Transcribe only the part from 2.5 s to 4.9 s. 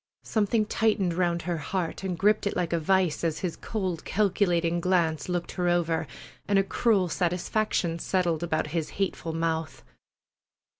like a vise as his cold calculating